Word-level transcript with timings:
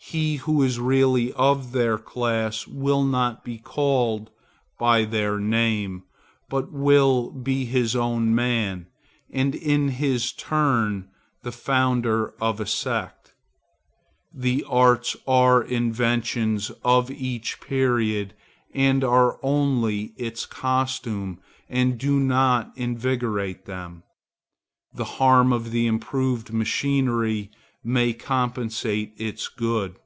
He 0.00 0.36
who 0.36 0.62
is 0.62 0.78
really 0.78 1.32
of 1.34 1.72
their 1.72 1.98
class 1.98 2.66
will 2.66 3.02
not 3.04 3.44
be 3.44 3.58
called 3.58 4.30
by 4.78 5.04
their 5.04 5.38
name, 5.38 6.04
but 6.48 6.72
will 6.72 7.30
be 7.30 7.66
his 7.66 7.94
own 7.96 8.32
man, 8.34 8.86
and 9.28 9.54
in 9.56 9.88
his 9.88 10.32
turn 10.32 11.08
the 11.42 11.52
founder 11.52 12.30
of 12.40 12.58
a 12.60 12.64
sect. 12.64 13.34
The 14.32 14.64
arts 14.68 15.16
and 15.26 15.66
inventions 15.66 16.70
of 16.84 17.10
each 17.10 17.60
period 17.60 18.34
are 18.78 19.38
only 19.42 20.14
its 20.16 20.46
costume 20.46 21.40
and 21.68 21.98
do 21.98 22.18
not 22.18 22.72
invigorate 22.78 23.66
men. 23.68 24.04
The 24.94 25.04
harm 25.18 25.52
of 25.52 25.70
the 25.72 25.86
improved 25.88 26.52
machinery 26.52 27.50
may 27.84 28.12
compensate 28.12 29.14
its 29.18 29.46
good. 29.48 29.96